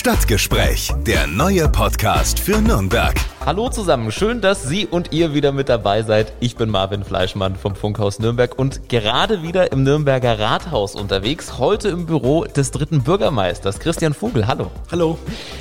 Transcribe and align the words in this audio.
Stadtgespräch, 0.00 0.90
der 1.06 1.26
neue 1.26 1.68
Podcast 1.68 2.40
für 2.40 2.58
Nürnberg. 2.62 3.14
Hallo 3.46 3.70
zusammen, 3.70 4.12
schön, 4.12 4.42
dass 4.42 4.64
Sie 4.64 4.86
und 4.86 5.12
ihr 5.12 5.32
wieder 5.32 5.50
mit 5.50 5.70
dabei 5.70 6.02
seid. 6.02 6.34
Ich 6.40 6.56
bin 6.56 6.68
Marvin 6.68 7.04
Fleischmann 7.04 7.56
vom 7.56 7.74
Funkhaus 7.74 8.18
Nürnberg 8.18 8.58
und 8.58 8.90
gerade 8.90 9.42
wieder 9.42 9.72
im 9.72 9.82
Nürnberger 9.82 10.38
Rathaus 10.38 10.94
unterwegs. 10.94 11.58
Heute 11.58 11.88
im 11.88 12.04
Büro 12.04 12.44
des 12.44 12.70
dritten 12.70 13.02
Bürgermeisters, 13.02 13.78
Christian 13.78 14.12
Vogel. 14.12 14.46
Hallo. 14.46 14.70
Hallo. 14.92 15.16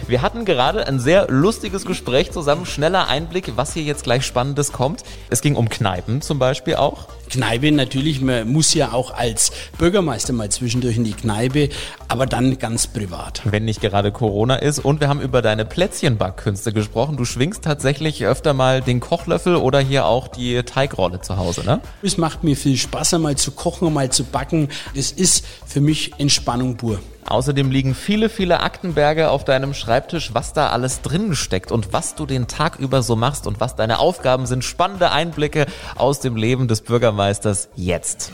Wir 0.07 0.21
hatten 0.21 0.43
gerade 0.43 0.88
ein 0.88 1.00
sehr 1.00 1.27
lustiges 1.29 1.86
Gespräch 1.86 2.31
zusammen. 2.31 2.65
Schneller 2.65 3.07
Einblick, 3.07 3.54
was 3.55 3.73
hier 3.73 3.84
jetzt 3.84 4.04
gleich 4.04 4.25
Spannendes 4.25 4.73
kommt. 4.73 5.04
Es 5.30 5.41
ging 5.41 5.55
um 5.55 5.70
Kneipen 5.70 6.21
zum 6.21 6.38
Beispiel 6.38 6.75
auch. 6.75 7.07
Kneipe 7.30 7.71
natürlich, 7.71 8.21
man 8.21 8.52
muss 8.52 8.73
ja 8.73 8.91
auch 8.91 9.14
als 9.14 9.52
Bürgermeister 9.77 10.34
mal 10.34 10.50
zwischendurch 10.50 10.98
in 10.98 11.04
die 11.04 11.14
Kneipe, 11.14 11.70
aber 12.07 12.25
dann 12.25 12.57
ganz 12.57 12.88
privat. 12.88 13.41
Wenn 13.46 13.66
nicht 13.66 13.82
gerade 13.82 14.11
Corona 14.11 14.55
ist. 14.55 14.80
Und 14.80 14.99
wir 14.99 15.07
haben 15.07 15.21
über 15.21 15.41
deine 15.41 15.63
Plätzchenbackkünste 15.63 16.73
gesprochen. 16.73 17.16
Du 17.16 17.25
schwingst 17.25 17.67
tatsächlich 17.70 18.26
öfter 18.26 18.55
mal 18.55 18.82
den 18.82 19.00
Kochlöffel 19.00 19.55
oder 19.55 19.80
hier 19.80 20.08
auch 20.08 20.28
die 20.28 20.64
Teigrolle 20.64 21.22
zu 21.22 21.38
Hause, 21.38 21.64
ne? 21.64 21.82
Es 22.02 22.18
macht 22.18 22.44
mir 22.44 22.58
viel 22.58 22.76
Spaß, 22.76 23.14
einmal 23.14 23.36
zu 23.36 23.52
kochen, 23.52 23.90
einmal 23.90 24.09
zu 24.09 24.23
backen. 24.23 24.70
Das 24.95 25.12
ist 25.12 25.45
für 25.68 25.80
mich 25.80 26.14
Entspannung 26.18 26.78
pur. 26.78 26.98
Außerdem 27.28 27.70
liegen 27.70 27.94
viele, 27.94 28.30
viele 28.30 28.62
Aktenberge 28.62 29.30
auf 29.30 29.45
deinem 29.45 29.76
Schreibtisch, 29.76 30.34
was 30.34 30.54
da 30.54 30.70
alles 30.70 31.02
drin 31.02 31.36
steckt 31.36 31.72
und 31.72 31.94
was 31.94 32.16
du 32.16 32.26
den 32.26 32.48
Tag 32.48 32.80
über 32.80 33.04
so 33.04 33.16
machst 33.16 33.45
und 33.45 33.59
was 33.59 33.76
deine 33.76 34.00
Aufgaben 34.00 34.48
sind. 34.48 34.64
Spannende 34.64 35.12
Einblicke 35.12 35.67
aus 35.95 36.22
dem 36.22 36.38
Leben 36.38 36.67
des 36.67 36.81
Bürgermeisters 36.81 37.70
jetzt. 37.76 38.31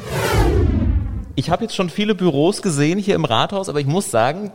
Ich 1.35 1.49
habe 1.49 1.63
jetzt 1.63 1.75
schon 1.75 1.89
viele 1.89 2.15
Büros 2.15 2.61
gesehen 2.61 2.99
hier 2.99 3.15
im 3.15 3.25
Rathaus, 3.25 3.67
aber 3.67 3.81
ich 3.81 3.85
muss 3.85 4.09
sagen, 4.09 4.53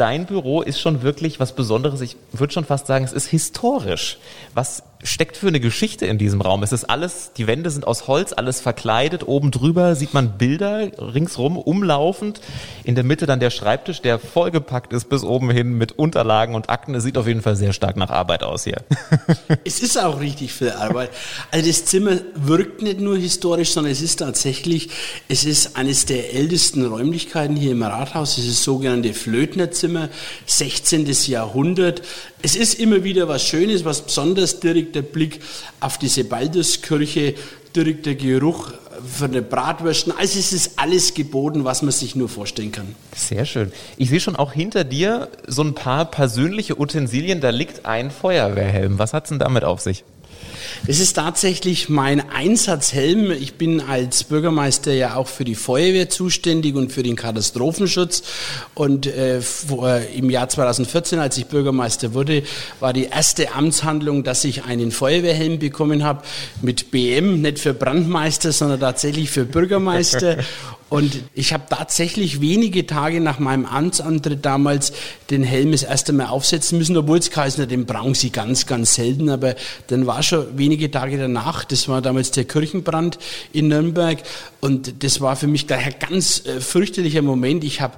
dein 0.00 0.24
Büro 0.24 0.62
ist 0.62 0.80
schon 0.80 1.02
wirklich 1.02 1.40
was 1.40 1.54
Besonderes. 1.54 2.00
Ich 2.00 2.16
würde 2.32 2.52
schon 2.52 2.64
fast 2.64 2.86
sagen, 2.86 3.04
es 3.04 3.12
ist 3.12 3.26
historisch. 3.26 4.18
Was 4.54 4.82
steckt 5.02 5.36
für 5.36 5.48
eine 5.48 5.60
Geschichte 5.60 6.06
in 6.06 6.18
diesem 6.18 6.40
Raum? 6.40 6.62
Es 6.62 6.72
ist 6.72 6.84
alles, 6.84 7.32
die 7.36 7.46
Wände 7.46 7.70
sind 7.70 7.86
aus 7.86 8.06
Holz, 8.06 8.32
alles 8.32 8.60
verkleidet. 8.60 9.26
Oben 9.26 9.50
drüber 9.50 9.94
sieht 9.94 10.14
man 10.14 10.36
Bilder 10.38 10.90
ringsrum, 10.98 11.56
umlaufend. 11.56 12.40
In 12.84 12.94
der 12.94 13.04
Mitte 13.04 13.26
dann 13.26 13.40
der 13.40 13.50
Schreibtisch, 13.50 14.02
der 14.02 14.18
vollgepackt 14.18 14.92
ist 14.92 15.08
bis 15.08 15.22
oben 15.22 15.50
hin 15.50 15.78
mit 15.78 15.92
Unterlagen 15.92 16.54
und 16.54 16.68
Akten. 16.70 16.94
Es 16.94 17.04
sieht 17.04 17.16
auf 17.16 17.26
jeden 17.26 17.42
Fall 17.42 17.56
sehr 17.56 17.72
stark 17.72 17.96
nach 17.96 18.10
Arbeit 18.10 18.42
aus 18.42 18.64
hier. 18.64 18.82
Es 19.64 19.80
ist 19.80 19.98
auch 19.98 20.20
richtig 20.20 20.52
viel 20.52 20.70
Arbeit. 20.70 21.10
Also 21.50 21.66
das 21.66 21.84
Zimmer 21.84 22.18
wirkt 22.34 22.82
nicht 22.82 23.00
nur 23.00 23.16
historisch, 23.16 23.70
sondern 23.70 23.92
es 23.92 24.00
ist 24.00 24.16
tatsächlich, 24.16 24.90
es 25.28 25.44
ist 25.44 25.76
eines 25.76 26.06
der 26.06 26.34
ältesten 26.34 26.84
Räumlichkeiten 26.84 27.56
hier 27.56 27.72
im 27.72 27.82
Rathaus. 27.82 28.38
Es 28.38 28.44
ist 28.44 28.58
das 28.58 28.64
sogenannte 28.64 29.12
Flötnerzimmer, 29.12 30.08
16. 30.46 31.10
Jahrhundert. 31.26 32.02
Es 32.42 32.56
ist 32.56 32.80
immer 32.80 33.04
wieder 33.04 33.28
was 33.28 33.42
Schönes, 33.42 33.84
was 33.84 34.02
Besonderes 34.02 34.60
direkt 34.60 34.89
direkt 34.90 34.94
der 34.94 35.02
Blick 35.02 35.40
auf 35.80 35.98
diese 35.98 36.24
Balduskirche, 36.24 37.34
direkt 37.74 38.06
der 38.06 38.14
Geruch 38.16 38.72
von 39.06 39.32
den 39.32 39.48
Bratwürsten. 39.48 40.12
Also 40.16 40.38
es 40.38 40.52
ist 40.52 40.78
alles 40.78 41.14
geboten, 41.14 41.64
was 41.64 41.82
man 41.82 41.90
sich 41.90 42.14
nur 42.16 42.28
vorstellen 42.28 42.72
kann. 42.72 42.94
Sehr 43.14 43.46
schön. 43.46 43.72
Ich 43.96 44.10
sehe 44.10 44.20
schon 44.20 44.36
auch 44.36 44.52
hinter 44.52 44.84
dir 44.84 45.28
so 45.46 45.62
ein 45.62 45.74
paar 45.74 46.04
persönliche 46.04 46.78
Utensilien. 46.78 47.40
Da 47.40 47.50
liegt 47.50 47.86
ein 47.86 48.10
Feuerwehrhelm. 48.10 48.98
Was 48.98 49.12
hat 49.12 49.24
es 49.24 49.30
denn 49.30 49.38
damit 49.38 49.64
auf 49.64 49.80
sich? 49.80 50.04
Das 50.86 50.98
ist 50.98 51.14
tatsächlich 51.14 51.88
mein 51.88 52.30
Einsatzhelm. 52.30 53.30
Ich 53.30 53.54
bin 53.54 53.80
als 53.80 54.24
Bürgermeister 54.24 54.92
ja 54.92 55.16
auch 55.16 55.28
für 55.28 55.44
die 55.44 55.54
Feuerwehr 55.54 56.08
zuständig 56.08 56.74
und 56.74 56.92
für 56.92 57.02
den 57.02 57.16
Katastrophenschutz. 57.16 58.22
Und 58.74 59.06
äh, 59.06 59.40
vor, 59.40 60.00
im 60.14 60.30
Jahr 60.30 60.48
2014, 60.48 61.18
als 61.18 61.36
ich 61.36 61.46
Bürgermeister 61.46 62.14
wurde, 62.14 62.42
war 62.80 62.92
die 62.92 63.04
erste 63.04 63.54
Amtshandlung, 63.54 64.24
dass 64.24 64.44
ich 64.44 64.64
einen 64.64 64.90
Feuerwehrhelm 64.90 65.58
bekommen 65.58 66.04
habe 66.04 66.22
mit 66.62 66.90
BM, 66.90 67.42
nicht 67.42 67.58
für 67.58 67.74
Brandmeister, 67.74 68.52
sondern 68.52 68.80
tatsächlich 68.80 69.30
für 69.30 69.44
Bürgermeister. 69.44 70.38
Und 70.90 71.22
ich 71.34 71.52
habe 71.52 71.62
tatsächlich 71.70 72.40
wenige 72.40 72.84
Tage 72.84 73.20
nach 73.20 73.38
meinem 73.38 73.64
Amtsantritt 73.64 74.44
damals 74.44 74.92
den 75.30 75.44
Helm 75.44 75.70
das 75.70 75.84
erste 75.84 76.12
Mal 76.12 76.26
aufsetzen 76.26 76.78
müssen, 76.78 76.96
obwohl 76.96 77.18
es 77.18 77.30
geheißen 77.30 77.62
hat, 77.62 77.70
den 77.70 77.86
brauchen 77.86 78.14
sie 78.14 78.30
ganz, 78.30 78.66
ganz 78.66 78.94
selten. 78.94 79.30
Aber 79.30 79.54
dann 79.86 80.08
war 80.08 80.24
schon 80.24 80.58
wenige 80.58 80.90
Tage 80.90 81.16
danach, 81.16 81.64
das 81.64 81.88
war 81.88 82.02
damals 82.02 82.32
der 82.32 82.44
Kirchenbrand 82.44 83.20
in 83.52 83.68
Nürnberg. 83.68 84.18
Und 84.60 85.04
das 85.04 85.20
war 85.20 85.36
für 85.36 85.46
mich 85.46 85.66
daher 85.66 85.92
ganz 85.92 86.44
äh, 86.44 86.60
fürchterlicher 86.60 87.22
Moment. 87.22 87.62
Ich 87.62 87.80
habe 87.80 87.94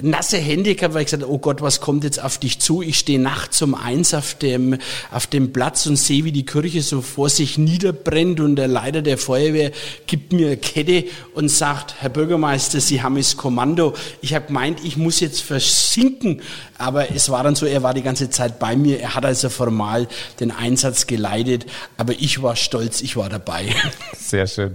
nasse 0.00 0.36
Hände 0.36 0.74
gehabt, 0.74 0.94
weil 0.94 1.02
ich 1.02 1.06
gesagt 1.06 1.22
habe, 1.22 1.32
oh 1.32 1.38
Gott, 1.38 1.62
was 1.62 1.80
kommt 1.80 2.04
jetzt 2.04 2.22
auf 2.22 2.38
dich 2.38 2.58
zu? 2.58 2.82
Ich 2.82 2.98
stehe 2.98 3.18
nachts 3.18 3.62
um 3.62 3.74
eins 3.74 4.12
auf 4.14 4.34
dem, 4.34 4.76
auf 5.10 5.26
dem 5.26 5.52
Platz 5.52 5.86
und 5.86 5.96
sehe, 5.96 6.24
wie 6.24 6.32
die 6.32 6.44
Kirche 6.44 6.82
so 6.82 7.00
vor 7.00 7.30
sich 7.30 7.56
niederbrennt 7.56 8.40
und 8.40 8.56
der 8.56 8.68
Leiter 8.68 9.02
der 9.02 9.18
Feuerwehr 9.18 9.72
gibt 10.06 10.32
mir 10.32 10.48
eine 10.48 10.56
Kette 10.58 11.04
und 11.34 11.48
sagt, 11.48 11.94
Herr 12.00 12.10
Bürgermeister, 12.26 12.80
Sie 12.80 13.02
haben 13.02 13.14
das 13.14 13.36
Kommando. 13.36 13.94
Ich 14.20 14.34
habe 14.34 14.46
gemeint, 14.46 14.84
ich 14.84 14.96
muss 14.96 15.20
jetzt 15.20 15.42
versinken, 15.42 16.42
aber 16.76 17.14
es 17.14 17.30
war 17.30 17.44
dann 17.44 17.54
so, 17.54 17.66
er 17.66 17.84
war 17.84 17.94
die 17.94 18.02
ganze 18.02 18.30
Zeit 18.30 18.58
bei 18.58 18.74
mir. 18.74 18.98
Er 19.00 19.14
hat 19.14 19.24
also 19.24 19.48
formal 19.48 20.08
den 20.40 20.50
Einsatz 20.50 21.06
geleitet, 21.06 21.66
aber 21.96 22.14
ich 22.14 22.42
war 22.42 22.56
stolz, 22.56 23.00
ich 23.00 23.16
war 23.16 23.28
dabei. 23.28 23.68
Sehr 24.18 24.48
schön. 24.48 24.74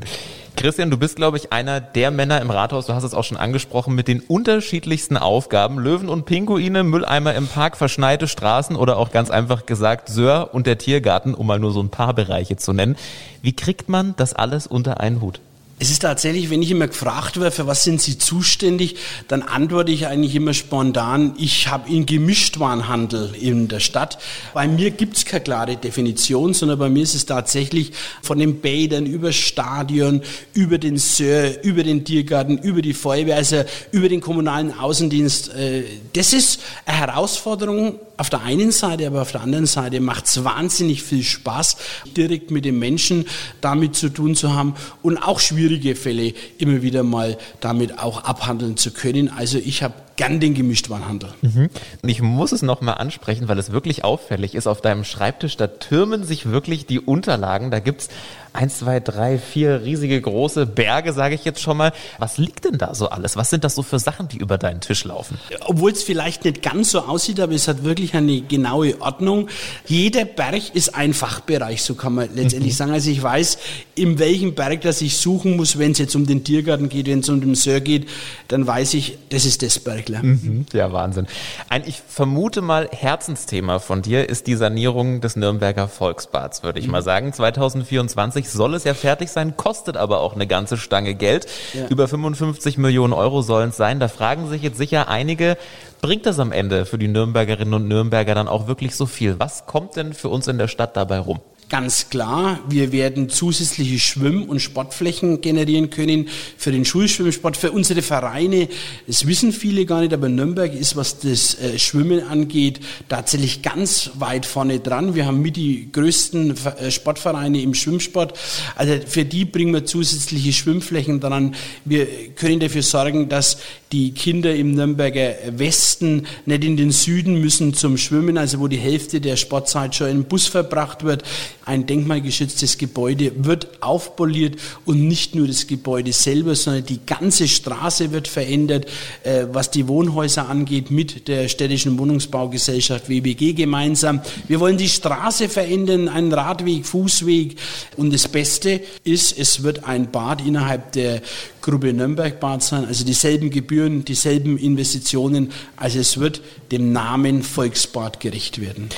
Christian, 0.56 0.92
du 0.92 0.98
bist, 0.98 1.18
glaube 1.18 1.38
ich, 1.38 1.52
einer 1.52 1.82
der 1.82 2.10
Männer 2.10 2.40
im 2.40 2.52
Rathaus, 2.52 2.86
du 2.86 2.94
hast 2.94 3.04
es 3.04 3.14
auch 3.14 3.24
schon 3.26 3.38
angesprochen, 3.38 3.96
mit 3.96 4.08
den 4.08 4.22
unterschiedlichsten 4.22 5.18
Aufgaben. 5.18 5.78
Löwen 5.78 6.08
und 6.08 6.26
Pinguine, 6.26 6.84
Mülleimer 6.84 7.36
im 7.36 7.48
Park, 7.48 7.76
verschneite 7.76 8.30
Straßen 8.30 8.78
oder 8.78 8.96
auch 8.96 9.12
ganz 9.12 9.30
einfach 9.30 9.66
gesagt 9.66 10.08
Sör 10.08 10.54
und 10.54 10.68
der 10.68 10.78
Tiergarten, 10.78 11.34
um 11.34 11.48
mal 11.48 11.60
nur 11.60 11.74
so 11.74 11.82
ein 11.82 11.90
paar 11.90 12.14
Bereiche 12.14 12.56
zu 12.56 12.72
nennen. 12.72 12.96
Wie 13.42 13.54
kriegt 13.54 13.90
man 13.90 14.14
das 14.16 14.34
alles 14.34 14.68
unter 14.68 15.02
einen 15.02 15.20
Hut? 15.20 15.42
Es 15.82 15.90
ist 15.90 16.04
tatsächlich, 16.04 16.52
wenn 16.52 16.62
ich 16.62 16.70
immer 16.70 16.86
gefragt 16.86 17.40
werde, 17.40 17.50
für 17.50 17.66
was 17.66 17.84
sind 17.84 18.00
Sie 18.00 18.20
zuständig, 18.20 18.98
dann 19.28 19.42
antworte 19.42 19.92
ich 19.92 20.06
eigentlich 20.06 20.36
immer 20.36 20.54
spontan, 20.54 21.34
ich 21.40 21.70
habe 21.70 21.90
in 21.90 22.06
Gemischtwarenhandel 22.06 23.34
in 23.34 23.68
der 23.68 23.80
Stadt. 23.80 24.20
Bei 24.54 24.68
mir 24.68 24.92
gibt 24.92 25.18
es 25.18 25.26
keine 25.26 25.44
klare 25.44 25.78
Definition, 25.78 26.54
sondern 26.54 26.78
bei 26.78 26.88
mir 26.88 27.02
ist 27.02 27.16
es 27.16 27.26
tatsächlich 27.26 27.94
von 28.22 28.38
den 28.38 28.62
Bädern 28.62 29.08
über 29.08 29.32
Stadion, 29.32 30.22
über 30.54 30.78
den 30.78 31.00
Sör, 31.00 31.64
über 31.64 31.82
den 31.82 32.06
Tiergarten, 32.06 32.60
über 32.60 32.84
die 32.84 32.94
Feuerwehr, 32.94 33.38
also 33.38 33.64
über 33.92 34.08
den 34.08 34.22
kommunalen 34.22 34.78
Außendienst. 34.78 35.56
Äh, 35.56 35.84
das 36.14 36.34
ist 36.34 36.60
eine 36.86 37.00
Herausforderung 37.00 37.96
auf 38.22 38.30
der 38.30 38.44
einen 38.44 38.72
Seite, 38.72 39.08
aber 39.08 39.24
auf 39.24 39.32
der 39.32 39.42
anderen 39.42 39.66
Seite 39.66 40.00
macht 40.00 40.28
es 40.28 40.44
wahnsinnig 40.44 41.02
viel 41.02 41.24
Spaß, 41.24 41.76
direkt 42.16 42.52
mit 42.52 42.66
den 42.66 42.78
Menschen 42.78 43.26
damit 43.62 43.96
zu 43.96 44.10
tun 44.10 44.36
zu 44.36 44.54
haben 44.54 44.76
und 45.02 45.18
auch 45.18 45.40
schwierige 45.40 45.96
Fälle 45.96 46.36
immer 46.60 46.84
wieder 46.84 47.02
mal 47.02 47.40
damit 47.62 47.98
auch 47.98 48.24
abhandeln 48.24 48.78
zu 48.78 48.92
können. 48.92 49.28
Also 49.28 49.58
ich 49.58 49.82
habe 49.82 49.96
gern 50.22 50.40
den 50.40 50.54
Gemischtwarenhandel. 50.54 51.30
Mhm. 51.42 51.70
Ich 52.06 52.22
muss 52.22 52.52
es 52.52 52.62
nochmal 52.62 53.00
ansprechen, 53.00 53.48
weil 53.48 53.58
es 53.58 53.72
wirklich 53.72 54.04
auffällig 54.04 54.54
ist. 54.54 54.68
Auf 54.68 54.80
deinem 54.80 55.04
Schreibtisch, 55.04 55.58
da 55.58 55.66
türmen 55.66 56.24
sich 56.24 56.52
wirklich 56.52 56.86
die 56.86 57.00
Unterlagen. 57.00 57.72
Da 57.72 57.80
gibt's 57.80 58.08
eins, 58.54 58.80
zwei, 58.80 59.00
drei, 59.00 59.40
vier 59.40 59.82
riesige 59.84 60.22
große 60.22 60.66
Berge, 60.68 61.14
sage 61.14 61.34
ich 61.34 61.46
jetzt 61.46 61.62
schon 61.62 61.78
mal. 61.78 61.92
Was 62.20 62.38
liegt 62.38 62.66
denn 62.66 62.78
da 62.78 62.94
so 62.94 63.10
alles? 63.10 63.36
Was 63.36 63.50
sind 63.50 63.64
das 63.64 63.74
so 63.74 63.82
für 63.82 63.98
Sachen, 63.98 64.28
die 64.28 64.38
über 64.38 64.58
deinen 64.60 64.82
Tisch 64.82 65.06
laufen? 65.06 65.40
Obwohl 65.62 65.92
es 65.92 66.04
vielleicht 66.04 66.44
nicht 66.44 66.62
ganz 66.62 66.92
so 66.92 67.00
aussieht, 67.00 67.40
aber 67.40 67.54
es 67.54 67.68
hat 67.68 67.84
wirklich 67.84 68.14
eine 68.14 68.42
genaue 68.42 69.02
Ordnung. 69.02 69.48
Jeder 69.88 70.26
Berg 70.26 70.76
ist 70.76 70.94
ein 70.94 71.14
Fachbereich, 71.16 71.82
so 71.82 71.96
kann 71.96 72.14
man 72.14 72.30
letztendlich 72.36 72.74
mhm. 72.74 72.78
sagen. 72.78 72.92
Also 72.92 73.10
ich 73.10 73.24
weiß, 73.24 73.58
in 73.96 74.20
welchem 74.20 74.54
Berg 74.54 74.82
das 74.82 75.02
ich 75.02 75.18
suchen 75.18 75.56
muss, 75.56 75.80
wenn 75.80 75.94
es 75.94 75.98
jetzt 75.98 76.16
um 76.16 76.28
den 76.28 76.44
Tiergarten 76.44 76.90
geht, 76.90 77.08
wenn 77.08 77.20
es 77.20 77.30
um 77.30 77.42
den 77.42 77.56
Sör 77.56 77.80
geht, 77.80 78.08
dann 78.50 78.68
weiß 78.68 78.94
ich, 78.94 79.18
das 79.30 79.46
ist 79.46 79.64
das 79.64 79.80
Berg. 79.80 80.11
Mhm. 80.20 80.66
Ja, 80.74 80.92
Wahnsinn. 80.92 81.28
Ein, 81.70 81.84
ich 81.86 82.02
vermute 82.06 82.62
mal, 82.62 82.90
Herzensthema 82.92 83.80
von 83.80 84.02
dir 84.02 84.30
ist 84.30 84.48
die 84.48 84.56
Sanierung 84.56 85.22
des 85.22 85.36
Nürnberger 85.36 85.88
Volksbads, 85.88 86.64
würde 86.64 86.80
ich 86.80 86.86
mhm. 86.86 86.92
mal 86.92 87.02
sagen. 87.02 87.34
2024 87.34 88.50
soll 88.50 88.74
es 88.76 88.84
ja 88.84 88.94
fertig 88.94 89.30
sein, 89.30 89.56
kostet 89.58 89.98
aber 89.98 90.20
auch 90.20 90.36
eine 90.36 90.48
ganze 90.48 90.78
Stange 90.78 91.16
Geld. 91.16 91.48
Ja. 91.74 91.88
Über 91.88 92.08
55 92.08 92.78
Millionen 92.78 93.14
Euro 93.14 93.42
sollen 93.42 93.70
es 93.70 93.78
sein. 93.78 94.00
Da 94.00 94.08
fragen 94.08 94.50
sich 94.50 94.62
jetzt 94.62 94.78
sicher 94.78 95.08
einige, 95.08 95.58
bringt 96.02 96.26
das 96.26 96.40
am 96.40 96.52
Ende 96.52 96.86
für 96.86 96.98
die 96.98 97.08
Nürnbergerinnen 97.08 97.74
und 97.74 97.88
Nürnberger 97.88 98.36
dann 98.36 98.48
auch 98.48 98.68
wirklich 98.68 98.96
so 98.96 99.06
viel? 99.06 99.40
Was 99.40 99.66
kommt 99.66 99.96
denn 99.96 100.14
für 100.14 100.30
uns 100.30 100.48
in 100.48 100.58
der 100.58 100.68
Stadt 100.68 100.98
dabei 100.98 101.20
rum? 101.20 101.40
Ganz 101.72 102.10
klar, 102.10 102.60
wir 102.68 102.92
werden 102.92 103.30
zusätzliche 103.30 103.98
Schwimm- 103.98 104.44
und 104.44 104.60
Sportflächen 104.60 105.40
generieren 105.40 105.90
können 105.90 106.28
für 106.58 106.70
den 106.70 106.84
Schulschwimmsport, 106.84 107.56
für 107.56 107.72
unsere 107.72 108.02
Vereine. 108.02 108.68
Das 109.08 109.26
wissen 109.26 109.54
viele 109.54 109.86
gar 109.86 110.02
nicht, 110.02 110.12
aber 110.12 110.28
Nürnberg 110.28 110.74
ist, 110.74 110.98
was 110.98 111.20
das 111.20 111.58
äh, 111.62 111.80
Schwimmen 111.80 112.28
angeht, 112.28 112.82
tatsächlich 113.08 113.62
ganz 113.62 114.12
weit 114.16 114.46
vorne 114.46 114.82
dran. 114.82 115.16
Wir 115.16 115.26
haben 115.26 115.42
mit 115.42 115.56
die 115.56 115.90
größten 115.94 116.58
äh, 116.58 116.92
Sportvereine 116.92 117.62
im 117.62 117.74
Schwimmsport. 117.74 118.38
Also 118.76 118.96
für 119.08 119.24
die 119.24 119.46
bringen 119.46 119.74
wir 119.74 119.86
zusätzliche 119.86 120.52
Schwimmflächen 120.52 121.22
dran. 121.22 121.56
Wir 121.86 122.06
können 122.36 122.60
dafür 122.60 122.84
sorgen, 122.84 123.30
dass 123.30 123.60
die 123.92 124.14
Kinder 124.14 124.56
im 124.56 124.74
Nürnberger 124.74 125.36
Westen 125.58 126.26
nicht 126.46 126.64
in 126.64 126.78
den 126.78 126.92
Süden 126.92 127.42
müssen 127.42 127.74
zum 127.74 127.98
Schwimmen, 127.98 128.38
also 128.38 128.60
wo 128.60 128.68
die 128.68 128.78
Hälfte 128.78 129.20
der 129.20 129.36
Sportzeit 129.36 129.96
schon 129.96 130.10
im 130.10 130.24
Bus 130.24 130.48
verbracht 130.48 131.04
wird. 131.04 131.24
Ein 131.66 131.86
denkmalgeschütztes 131.86 132.78
Gebäude 132.78 133.32
wird 133.46 133.82
aufpoliert 133.82 134.56
und 134.86 135.08
nicht 135.08 135.36
nur 135.36 135.48
das 135.48 135.68
Gebäude 135.68 136.14
selber, 136.14 136.56
sondern 136.56 136.86
die 136.86 137.00
ganze 137.06 137.48
Straße 137.48 138.12
wird 138.12 138.28
verändert, 138.28 138.86
äh, 139.24 139.46
was 139.52 139.72
die 139.72 139.88
Wohnhäuser 139.88 140.48
angeht, 140.48 140.90
mit 140.90 141.28
der 141.28 141.50
städtischen 141.50 142.00
Wohnungsbaugesellschaft 142.00 143.10
WBG 143.10 143.54
gemeinsam. 143.54 144.22
Wir 144.48 144.60
wollen 144.60 144.78
die 144.78 144.90
Straße 144.90 145.50
verändern, 145.50 146.08
einen 146.08 146.34
Radweg, 146.34 146.86
Fußweg. 146.86 147.58
Und 147.98 148.14
das 148.14 148.28
Beste 148.28 148.82
ist, 149.04 149.38
es 149.38 149.64
wird 149.64 149.84
ein 149.84 150.12
Bad 150.12 150.46
innerhalb 150.46 150.94
der 150.94 151.22
Gruppe 151.62 151.94
Nürnberg 151.94 152.40
Bad 152.40 152.64
sein, 152.64 152.86
also 152.86 153.06
dieselben 153.06 153.50
Gebühren, 153.50 154.04
dieselben 154.04 154.58
Investitionen. 154.58 155.52
Also 155.76 156.00
es 156.00 156.18
wird 156.18 156.42
dem 156.72 156.92
Namen 156.92 157.44
Volksbad 157.44 158.20
gerecht 158.20 158.60
werden. 158.60 158.90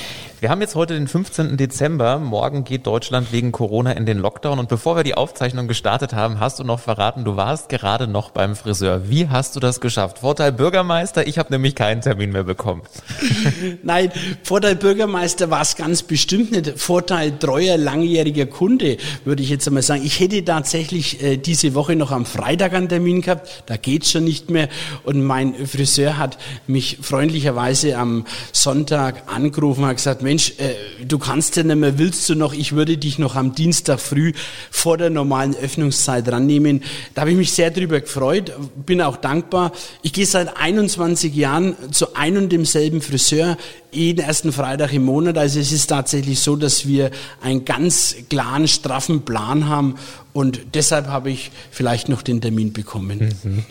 Wir 0.44 0.50
haben 0.50 0.60
jetzt 0.60 0.74
heute 0.74 0.92
den 0.92 1.08
15. 1.08 1.56
Dezember. 1.56 2.18
Morgen 2.18 2.64
geht 2.64 2.86
Deutschland 2.86 3.32
wegen 3.32 3.50
Corona 3.50 3.92
in 3.92 4.04
den 4.04 4.18
Lockdown. 4.18 4.58
Und 4.58 4.68
bevor 4.68 4.94
wir 4.94 5.02
die 5.02 5.14
Aufzeichnung 5.14 5.68
gestartet 5.68 6.12
haben, 6.12 6.38
hast 6.38 6.58
du 6.58 6.64
noch 6.64 6.80
verraten, 6.80 7.24
du 7.24 7.36
warst 7.36 7.70
gerade 7.70 8.06
noch 8.06 8.28
beim 8.28 8.54
Friseur. 8.54 9.08
Wie 9.08 9.30
hast 9.30 9.56
du 9.56 9.60
das 9.60 9.80
geschafft? 9.80 10.18
Vorteil 10.18 10.52
Bürgermeister, 10.52 11.26
ich 11.26 11.38
habe 11.38 11.50
nämlich 11.50 11.74
keinen 11.74 12.02
Termin 12.02 12.30
mehr 12.30 12.44
bekommen. 12.44 12.82
Nein, 13.82 14.12
Vorteil 14.42 14.76
Bürgermeister 14.76 15.48
war 15.48 15.62
es 15.62 15.76
ganz 15.76 16.02
bestimmt 16.02 16.52
nicht. 16.52 16.78
Vorteil 16.78 17.38
treuer, 17.38 17.78
langjähriger 17.78 18.44
Kunde, 18.44 18.98
würde 19.24 19.42
ich 19.42 19.48
jetzt 19.48 19.66
einmal 19.66 19.82
sagen. 19.82 20.02
Ich 20.04 20.20
hätte 20.20 20.44
tatsächlich 20.44 21.22
äh, 21.22 21.38
diese 21.38 21.72
Woche 21.72 21.96
noch 21.96 22.10
am 22.10 22.26
Freitag 22.26 22.74
einen 22.74 22.90
Termin 22.90 23.22
gehabt. 23.22 23.62
Da 23.64 23.78
geht's 23.78 24.10
schon 24.10 24.24
nicht 24.24 24.50
mehr. 24.50 24.68
Und 25.04 25.24
mein 25.24 25.54
Friseur 25.66 26.18
hat 26.18 26.36
mich 26.66 26.98
freundlicherweise 27.00 27.96
am 27.96 28.26
Sonntag 28.52 29.22
angerufen 29.34 29.84
und 29.84 29.88
hat 29.88 29.96
gesagt, 29.96 30.20
Mensch, 30.20 30.33
Mensch, 30.34 30.54
äh, 30.58 31.04
du 31.04 31.20
kannst 31.20 31.54
ja 31.54 31.62
nicht 31.62 31.76
mehr, 31.76 31.96
willst 31.96 32.28
du 32.28 32.34
noch, 32.34 32.54
ich 32.54 32.72
würde 32.72 32.96
dich 32.96 33.20
noch 33.20 33.36
am 33.36 33.54
Dienstag 33.54 34.00
früh 34.00 34.32
vor 34.68 34.98
der 34.98 35.08
normalen 35.08 35.54
Öffnungszeit 35.54 36.26
rannehmen. 36.26 36.82
Da 37.14 37.20
habe 37.20 37.30
ich 37.30 37.36
mich 37.36 37.52
sehr 37.52 37.70
drüber 37.70 38.00
gefreut, 38.00 38.52
bin 38.84 39.00
auch 39.00 39.16
dankbar. 39.16 39.70
Ich 40.02 40.12
gehe 40.12 40.26
seit 40.26 40.56
21 40.56 41.32
Jahren 41.36 41.76
zu 41.92 42.16
einem 42.16 42.44
und 42.44 42.52
demselben 42.52 43.00
Friseur 43.00 43.56
jeden 43.94 44.24
ersten 44.24 44.52
Freitag 44.52 44.92
im 44.92 45.04
Monat. 45.04 45.38
Also 45.38 45.60
es 45.60 45.72
ist 45.72 45.86
tatsächlich 45.86 46.40
so, 46.40 46.56
dass 46.56 46.86
wir 46.86 47.10
einen 47.42 47.64
ganz 47.64 48.14
klaren, 48.28 48.68
straffen 48.68 49.22
Plan 49.24 49.68
haben 49.68 49.96
und 50.34 50.74
deshalb 50.74 51.06
habe 51.06 51.30
ich 51.30 51.52
vielleicht 51.70 52.08
noch 52.08 52.20
den 52.20 52.40
Termin 52.40 52.72
bekommen. 52.72 53.32
Mhm. 53.44 53.64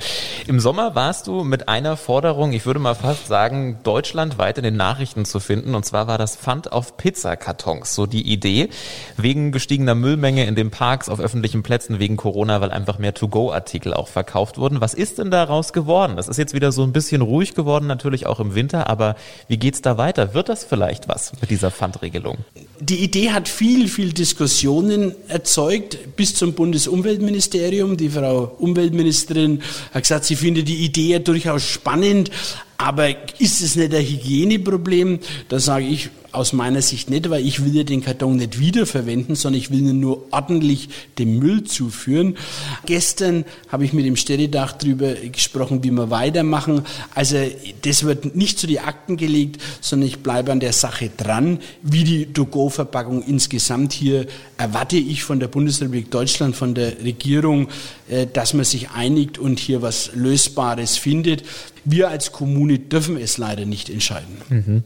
Im 0.48 0.62
Sommer 0.62 0.96
warst 0.96 1.28
du 1.28 1.44
mit 1.44 1.68
einer 1.68 1.98
Forderung, 1.98 2.54
ich 2.54 2.66
würde 2.66 2.80
mal 2.80 2.96
fast 2.96 3.28
sagen, 3.28 3.80
deutschlandweit 3.84 4.58
in 4.58 4.64
den 4.64 4.78
Nachrichten 4.78 5.26
zu 5.26 5.42
finden. 5.42 5.76
Und 5.76 5.84
zwar 5.86 6.08
war 6.08 6.18
das 6.18 6.38
Pfand 6.38 6.72
auf 6.72 6.96
Pizzakartons. 6.96 7.94
So 7.94 8.06
die 8.06 8.32
Idee, 8.32 8.70
wegen 9.18 9.52
gestiegener 9.52 9.94
Müllmenge 9.94 10.46
in 10.46 10.56
den 10.56 10.72
Parks, 10.72 11.10
auf 11.10 11.20
öffentlichen 11.20 11.64
Plätzen, 11.64 12.00
wegen 12.00 12.16
Corona, 12.16 12.62
weil 12.62 12.72
einfach 12.72 12.98
mehr 12.98 13.14
To-Go-Artikel 13.14 13.94
auch 13.94 14.08
verkauft 14.08 14.58
wurden. 14.58 14.80
Was 14.80 14.94
ist 14.94 15.18
denn 15.18 15.32
daraus 15.32 15.74
geworden? 15.74 16.16
Das 16.16 16.30
ist 16.30 16.38
jetzt 16.38 16.54
wieder 16.54 16.72
so 16.72 16.84
ein 16.84 16.94
bisschen 16.94 17.22
ruhig 17.22 17.56
geworden, 17.56 17.88
natürlich 17.88 18.26
auch 18.26 18.40
im 18.40 18.56
Winter. 18.56 18.90
Aber 18.90 19.18
wie 19.50 19.58
geht's 19.58 19.82
da 19.82 19.98
weiter? 19.98 20.13
Wird 20.18 20.50
das 20.50 20.64
vielleicht 20.64 21.08
was 21.08 21.34
mit 21.40 21.50
dieser 21.50 21.72
Pfandregelung? 21.72 22.38
Die 22.80 23.04
Idee 23.04 23.32
hat 23.32 23.48
viel, 23.48 23.88
viel 23.88 24.14
Diskussionen 24.14 25.16
erzeugt 25.28 26.16
bis 26.16 26.36
zum 26.36 26.54
Bundesumweltministerium. 26.54 27.98
Die 27.98 28.10
Frau 28.10 28.56
Umweltministerin 28.60 29.62
hat 29.94 30.04
gesagt, 30.04 30.26
sie 30.26 30.36
findet 30.36 30.68
die 30.68 30.84
Idee 30.84 31.20
durchaus 31.20 31.64
spannend, 31.64 32.30
aber 32.78 33.10
ist 33.40 33.62
es 33.62 33.76
nicht 33.76 33.94
ein 33.94 34.06
Hygieneproblem? 34.06 35.20
Da 35.50 35.60
sage 35.60 35.86
ich, 35.86 36.10
aus 36.34 36.54
meiner 36.54 36.82
Sicht 36.82 37.10
nicht, 37.10 37.30
weil 37.30 37.46
ich 37.46 37.64
will 37.64 37.76
ja 37.76 37.84
den 37.84 38.04
Karton 38.04 38.38
nicht 38.38 38.60
wiederverwenden, 38.60 39.36
sondern 39.36 39.60
ich 39.60 39.72
will 39.72 39.80
ihn 39.80 40.00
nur 40.00 40.26
ordentlich 40.32 40.90
dem 41.20 41.40
Müll 41.40 41.64
zuführen. 41.64 42.38
Gestern 42.86 43.46
habe 43.70 43.86
ich 43.86 43.94
mit 43.94 44.06
dem 44.06 44.16
Städtedach 44.16 44.74
darüber 44.74 45.14
gesprochen, 45.14 45.84
wie 45.84 45.92
wir 45.92 46.10
weitermachen. 46.10 46.82
Also 47.14 47.38
das 47.84 48.04
wird 48.04 48.36
nicht 48.36 48.60
zu 48.60 48.68
die 48.68 48.80
Akten 48.80 49.18
gelegt, 49.18 49.62
sondern 49.80 50.08
ich 50.08 50.20
bleibe 50.20 50.52
an 50.52 50.60
der 50.60 50.74
Sache 50.74 51.12
dran, 51.16 51.60
wie 51.82 52.04
die 52.04 52.26
To-Go-Verpackung 52.26 53.24
insgesamt 53.24 53.94
hier 53.94 54.26
erwarte 54.58 54.98
ich 54.98 55.24
von 55.24 55.40
der 55.40 55.48
Bundesrepublik 55.48 56.10
Deutschland, 56.10 56.56
von 56.56 56.74
der 56.74 57.04
Regierung, 57.04 57.68
äh, 58.10 58.28
dass 58.32 58.54
man 58.54 58.66
sich 58.66 58.90
einigt 58.92 59.38
und 59.38 59.60
hier 59.60 59.82
was 59.82 60.12
Lösbares 60.16 60.98
findet. 60.98 61.44
Wir 61.86 62.10
als 62.10 62.32
Kommune 62.32 62.80
dürfen 62.80 63.18
es 63.18 63.38
leider 63.38 63.66
nicht 63.66 63.90
entscheiden. 63.90 64.38
Mhm. 64.50 64.84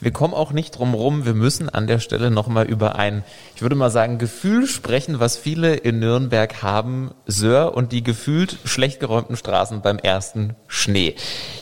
Wir 0.00 0.12
kommen 0.12 0.34
auch 0.34 0.52
nicht 0.52 0.78
drum 0.78 0.94
rum. 0.94 1.24
Wir 1.24 1.34
müssen 1.34 1.68
an 1.68 1.86
der 1.86 1.98
Stelle 1.98 2.30
nochmal 2.30 2.66
über 2.66 2.96
ein, 2.96 3.24
ich 3.56 3.62
würde 3.62 3.74
mal 3.74 3.90
sagen, 3.90 4.18
Gefühl 4.18 4.66
sprechen, 4.66 5.18
was 5.18 5.36
viele 5.36 5.74
in 5.74 5.98
Nürnberg 5.98 6.62
haben. 6.62 7.10
Sör 7.26 7.74
und 7.74 7.92
die 7.92 8.02
gefühlt 8.02 8.58
schlecht 8.64 9.00
geräumten 9.00 9.36
Straßen 9.36 9.80
beim 9.80 9.98
ersten 9.98 10.54
Schnee. 10.66 11.14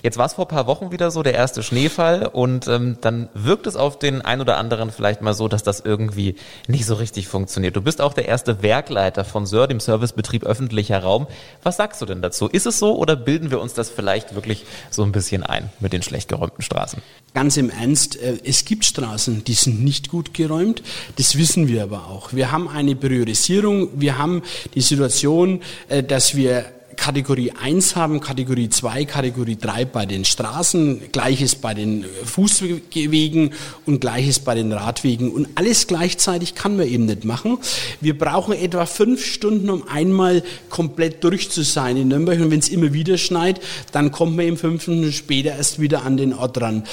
Jetzt 0.02 0.18
war 0.18 0.26
es 0.26 0.34
vor 0.34 0.48
paar 0.48 0.66
Wochen 0.66 0.92
wieder 0.92 1.10
so, 1.10 1.22
der 1.22 1.34
erste 1.34 1.62
Schneefall 1.62 2.26
und 2.26 2.68
ähm, 2.68 2.98
dann 3.00 3.28
wirkt 3.34 3.66
es 3.66 3.76
auf 3.76 3.98
den 3.98 4.22
ein 4.22 4.40
oder 4.40 4.56
anderen 4.58 4.90
vielleicht 4.90 5.22
mal 5.22 5.34
so, 5.34 5.48
dass 5.48 5.62
das 5.62 5.80
irgendwie 5.80 6.36
nicht 6.68 6.86
so 6.86 6.94
richtig 6.94 7.28
funktioniert. 7.28 7.76
Du 7.76 7.82
bist 7.82 8.00
auch 8.00 8.12
der 8.12 8.28
erste 8.28 8.62
Werkleiter 8.62 9.24
von 9.24 9.46
Sör, 9.46 9.66
dem 9.66 9.80
Servicebetrieb 9.80 10.44
öffentlicher 10.44 10.98
Raum. 10.98 11.26
Was 11.62 11.76
sagst 11.76 12.02
du 12.02 12.06
denn 12.06 12.22
dazu? 12.22 12.48
Ist 12.48 12.66
es 12.66 12.78
so 12.78 12.96
oder 12.96 13.16
bilden 13.16 13.50
wir 13.50 13.60
uns 13.60 13.74
das 13.74 13.90
vielleicht 13.90 14.34
wirklich 14.34 14.64
so 14.90 15.02
ein 15.02 15.12
bisschen 15.12 15.42
ein 15.42 15.70
mit 15.80 15.92
den 15.92 16.02
schlecht 16.02 16.28
geräumten 16.28 16.62
Straßen? 16.62 17.00
Ganz 17.34 17.56
im 17.56 17.70
Ernst, 17.70 18.18
es 18.44 18.64
gibt 18.64 18.84
Straßen, 18.84 19.44
die 19.44 19.55
sind 19.55 19.82
nicht 19.82 20.08
gut 20.08 20.34
geräumt. 20.34 20.82
Das 21.17 21.37
wissen 21.37 21.69
wir 21.69 21.82
aber 21.82 22.08
auch. 22.08 22.32
Wir 22.32 22.52
haben 22.52 22.69
eine 22.69 22.96
Priorisierung. 22.96 23.88
Wir 23.94 24.19
haben 24.19 24.43
die 24.75 24.81
Situation, 24.81 25.61
äh, 25.88 26.02
dass 26.02 26.37
wir 26.37 26.75
Kategorie 26.96 27.52
1 27.52 27.96
haben, 27.96 28.20
Kategorie 28.20 28.69
2, 28.69 29.04
Kategorie 29.04 29.56
3 29.56 29.84
bei 29.84 30.06
den 30.06 30.25
Straßen, 30.25 31.12
gleiches 31.12 31.54
bei 31.54 31.75
den 31.75 32.04
Fußwegen 32.25 33.52
und 33.84 34.00
gleiches 34.00 34.40
bei 34.40 34.54
den 34.54 34.72
Radwegen. 34.72 35.31
Und 35.31 35.48
alles 35.54 35.87
gleichzeitig 35.87 36.54
kann 36.54 36.76
man 36.76 36.88
eben 36.88 37.06
nicht 37.06 37.25
machen. 37.25 37.58
Wir 38.00 38.19
brauchen 38.19 38.54
etwa 38.54 38.87
fünf 38.87 39.25
Stunden, 39.25 39.70
um 39.70 39.87
einmal 39.88 40.43
komplett 40.69 41.22
durch 41.22 41.50
zu 41.50 41.62
sein 41.62 41.96
in 41.96 42.08
Nürnberg. 42.08 42.40
Und 42.40 42.50
wenn 42.50 42.60
es 42.60 42.69
immer 42.69 42.93
wieder 42.93 43.19
schneit, 43.19 43.60
dann 43.93 44.10
kommt 44.10 44.37
man 44.37 44.46
eben 44.46 44.56
fünf 44.56 44.82
Stunden 44.82 45.12
später 45.12 45.56
erst 45.56 45.81
wieder 45.81 46.04
an 46.04 46.16
den 46.16 46.32
Ort 46.32 46.60
ran. 46.60 46.84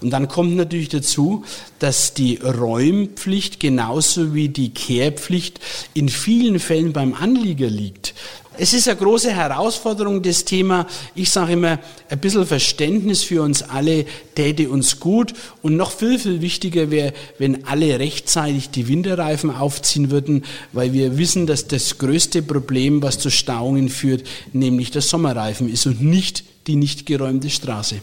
Und 0.00 0.10
dann 0.10 0.28
kommt 0.28 0.54
natürlich 0.56 0.90
dazu, 0.90 1.44
dass 1.78 2.14
die 2.14 2.36
Räumpflicht 2.36 3.60
genauso 3.60 4.34
wie 4.34 4.48
die 4.48 4.70
Kehrpflicht 4.70 5.60
in 5.94 6.08
vielen 6.08 6.60
Fällen 6.60 6.92
beim 6.92 7.14
Anlieger 7.14 7.68
liegt. 7.68 8.14
Es 8.58 8.72
ist 8.72 8.88
eine 8.88 8.96
große 8.96 9.32
Herausforderung, 9.32 10.22
das 10.22 10.44
Thema. 10.44 10.86
Ich 11.14 11.30
sage 11.30 11.52
immer, 11.52 11.78
ein 12.08 12.18
bisschen 12.18 12.46
Verständnis 12.46 13.22
für 13.22 13.42
uns 13.42 13.62
alle 13.62 14.06
täte 14.34 14.70
uns 14.70 14.98
gut. 14.98 15.34
Und 15.62 15.76
noch 15.76 15.90
viel, 15.90 16.18
viel 16.18 16.40
wichtiger 16.40 16.90
wäre, 16.90 17.12
wenn 17.38 17.66
alle 17.66 17.98
rechtzeitig 17.98 18.70
die 18.70 18.88
Winterreifen 18.88 19.50
aufziehen 19.50 20.10
würden, 20.10 20.44
weil 20.72 20.92
wir 20.92 21.18
wissen, 21.18 21.46
dass 21.46 21.68
das 21.68 21.98
größte 21.98 22.42
Problem, 22.42 23.02
was 23.02 23.18
zu 23.18 23.30
Stauungen 23.30 23.88
führt, 23.88 24.26
nämlich 24.52 24.90
der 24.90 25.02
Sommerreifen 25.02 25.70
ist 25.70 25.86
und 25.86 26.02
nicht 26.02 26.44
die 26.66 26.76
nicht 26.76 27.06
geräumte 27.06 27.50
Straße. 27.50 27.96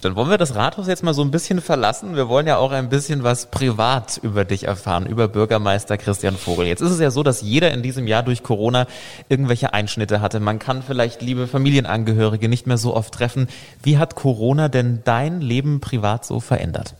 Dann 0.00 0.14
wollen 0.14 0.30
wir 0.30 0.38
das 0.38 0.54
Rathaus 0.54 0.86
jetzt 0.86 1.02
mal 1.02 1.14
so 1.14 1.22
ein 1.22 1.30
bisschen 1.30 1.60
verlassen. 1.60 2.16
Wir 2.16 2.28
wollen 2.28 2.46
ja 2.46 2.58
auch 2.58 2.70
ein 2.70 2.88
bisschen 2.88 3.22
was 3.22 3.50
privat 3.50 4.18
über 4.22 4.44
dich 4.44 4.64
erfahren, 4.64 5.06
über 5.06 5.28
Bürgermeister 5.28 5.98
Christian 5.98 6.36
Vogel. 6.36 6.66
Jetzt 6.66 6.82
ist 6.82 6.92
es 6.92 7.00
ja 7.00 7.10
so, 7.10 7.22
dass 7.22 7.42
jeder 7.42 7.72
in 7.72 7.82
diesem 7.82 8.06
Jahr 8.06 8.22
durch 8.22 8.42
Corona 8.42 8.86
irgendwelche 9.28 9.72
Einschnitte 9.72 10.20
hatte. 10.20 10.40
Man 10.40 10.58
kann 10.58 10.82
vielleicht 10.82 11.22
liebe 11.22 11.46
Familienangehörige 11.46 12.48
nicht 12.48 12.66
mehr 12.66 12.78
so 12.78 12.94
oft 12.94 13.14
treffen. 13.14 13.48
Wie 13.82 13.98
hat 13.98 14.14
Corona 14.14 14.68
denn 14.68 15.00
dein 15.04 15.40
Leben 15.40 15.80
privat 15.80 16.24
so 16.24 16.40
verändert? 16.40 16.94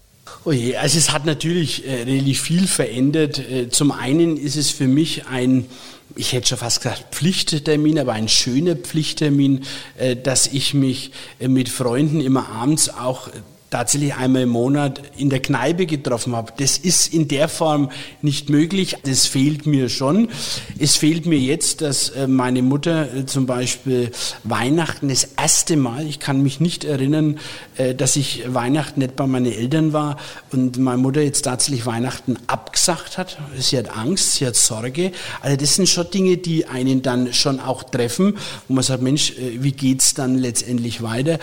Oh 0.48 0.52
je, 0.52 0.76
also 0.76 0.96
es 0.96 1.10
hat 1.10 1.26
natürlich 1.26 1.88
äh, 1.88 2.04
relativ 2.04 2.40
viel 2.40 2.68
verändert. 2.68 3.40
Äh, 3.40 3.68
zum 3.68 3.90
einen 3.90 4.36
ist 4.36 4.54
es 4.54 4.70
für 4.70 4.86
mich 4.86 5.26
ein 5.26 5.66
ich 6.14 6.32
hätte 6.32 6.46
schon 6.46 6.58
fast 6.58 6.82
gesagt 6.82 7.06
Pflichttermin, 7.10 7.98
aber 7.98 8.12
ein 8.12 8.28
schöner 8.28 8.76
Pflichttermin, 8.76 9.64
äh, 9.98 10.14
dass 10.14 10.46
ich 10.46 10.72
mich 10.72 11.10
äh, 11.40 11.48
mit 11.48 11.68
Freunden 11.68 12.20
immer 12.20 12.48
abends 12.48 12.88
auch 12.88 13.28
tatsächlich 13.70 14.14
einmal 14.14 14.42
im 14.42 14.50
Monat 14.50 15.02
in 15.16 15.28
der 15.28 15.40
Kneipe 15.40 15.86
getroffen 15.86 16.36
habe. 16.36 16.52
Das 16.56 16.78
ist 16.78 17.12
in 17.12 17.26
der 17.28 17.48
Form 17.48 17.90
nicht 18.22 18.48
möglich. 18.48 18.96
Das 19.04 19.26
fehlt 19.26 19.66
mir 19.66 19.88
schon. 19.88 20.28
Es 20.78 20.96
fehlt 20.96 21.26
mir 21.26 21.38
jetzt, 21.38 21.80
dass 21.80 22.10
äh, 22.10 22.28
meine 22.28 22.62
Mutter 22.62 23.12
äh, 23.12 23.26
zum 23.26 23.46
Beispiel 23.46 24.12
Weihnachten 24.44 25.08
das 25.08 25.28
erste 25.36 25.76
Mal, 25.76 26.06
ich 26.06 26.20
kann 26.20 26.42
mich 26.42 26.60
nicht 26.60 26.84
erinnern, 26.84 27.40
äh, 27.76 27.94
dass 27.94 28.14
ich 28.14 28.44
Weihnachten 28.46 29.00
nicht 29.00 29.16
bei 29.16 29.26
meinen 29.26 29.52
Eltern 29.52 29.92
war 29.92 30.16
und 30.52 30.78
meine 30.78 30.98
Mutter 30.98 31.22
jetzt 31.22 31.42
tatsächlich 31.42 31.86
Weihnachten 31.86 32.36
abgesagt 32.46 33.18
hat. 33.18 33.36
Sie 33.58 33.76
hat 33.78 33.96
Angst, 33.96 34.32
sie 34.32 34.46
hat 34.46 34.54
Sorge. 34.54 35.10
Also 35.40 35.56
das 35.56 35.74
sind 35.74 35.88
schon 35.88 36.08
Dinge, 36.10 36.36
die 36.36 36.66
einen 36.66 37.02
dann 37.02 37.32
schon 37.32 37.58
auch 37.58 37.82
treffen, 37.82 38.38
wo 38.68 38.74
man 38.74 38.84
sagt, 38.84 39.02
Mensch, 39.02 39.32
wie 39.36 39.72
geht's 39.72 40.14
dann 40.14 40.36
letztendlich 40.36 41.02
weiter? 41.02 41.38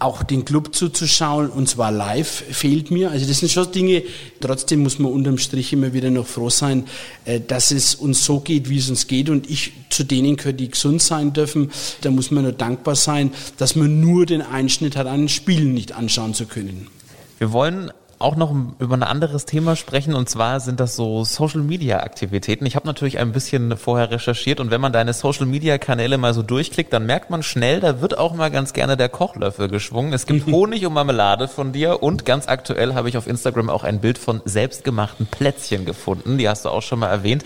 Auch 0.00 0.22
den 0.22 0.44
Club 0.44 0.74
zuzuschauen 0.74 1.50
und 1.50 1.68
zwar 1.68 1.90
live 1.90 2.28
fehlt 2.28 2.90
mir. 2.90 3.10
Also 3.10 3.26
das 3.26 3.38
sind 3.38 3.50
schon 3.50 3.70
Dinge, 3.72 4.02
trotzdem 4.40 4.82
muss 4.82 4.98
man 4.98 5.12
unterm 5.12 5.38
Strich 5.38 5.72
immer 5.72 5.92
wieder 5.92 6.10
noch 6.10 6.26
froh 6.26 6.50
sein, 6.50 6.86
äh, 7.24 7.40
dass 7.40 7.70
es 7.70 7.94
uns 7.94 8.24
so 8.24 8.40
geht, 8.40 8.68
wie 8.68 8.78
es 8.78 8.88
uns 8.90 9.06
geht 9.06 9.28
und 9.28 9.50
ich 9.50 9.72
zu 9.90 10.04
denen 10.04 10.36
gehöre, 10.36 10.52
die 10.52 10.70
gesund 10.70 11.02
sein 11.02 11.32
dürfen. 11.32 11.70
Da 12.00 12.10
muss 12.10 12.30
man 12.30 12.44
nur 12.44 12.52
dankbar 12.52 12.96
sein, 12.96 13.32
dass 13.56 13.76
man 13.76 14.00
nur 14.00 14.26
den 14.26 14.42
Einschnitt 14.42 14.96
hat, 14.96 15.06
an 15.06 15.28
Spielen 15.28 15.74
nicht 15.74 15.92
anschauen 15.92 16.34
zu 16.34 16.46
können. 16.46 16.88
Wir 17.38 17.52
wollen 17.52 17.90
auch 18.18 18.34
noch 18.34 18.54
über 18.80 18.96
ein 18.96 19.02
anderes 19.02 19.44
Thema 19.44 19.76
sprechen 19.76 20.14
und 20.14 20.28
zwar 20.28 20.58
sind 20.60 20.80
das 20.80 20.96
so 20.96 21.24
Social 21.24 21.60
Media 21.60 22.00
Aktivitäten. 22.00 22.66
Ich 22.66 22.74
habe 22.74 22.86
natürlich 22.86 23.18
ein 23.18 23.32
bisschen 23.32 23.76
vorher 23.76 24.10
recherchiert 24.10 24.58
und 24.58 24.70
wenn 24.70 24.80
man 24.80 24.92
deine 24.92 25.12
Social 25.12 25.46
Media 25.46 25.78
Kanäle 25.78 26.18
mal 26.18 26.34
so 26.34 26.42
durchklickt, 26.42 26.92
dann 26.92 27.06
merkt 27.06 27.30
man 27.30 27.44
schnell, 27.44 27.78
da 27.80 28.00
wird 28.00 28.18
auch 28.18 28.34
mal 28.34 28.50
ganz 28.50 28.72
gerne 28.72 28.96
der 28.96 29.08
Kochlöffel 29.08 29.68
geschwungen. 29.68 30.12
Es 30.12 30.26
gibt 30.26 30.46
Honig 30.50 30.84
und 30.84 30.94
Marmelade 30.94 31.46
von 31.46 31.72
dir 31.72 32.02
und 32.02 32.24
ganz 32.24 32.48
aktuell 32.48 32.94
habe 32.94 33.08
ich 33.08 33.16
auf 33.16 33.28
Instagram 33.28 33.70
auch 33.70 33.84
ein 33.84 34.00
Bild 34.00 34.18
von 34.18 34.42
selbstgemachten 34.44 35.26
Plätzchen 35.26 35.84
gefunden. 35.84 36.38
Die 36.38 36.48
hast 36.48 36.64
du 36.64 36.70
auch 36.70 36.82
schon 36.82 36.98
mal 36.98 37.08
erwähnt. 37.08 37.44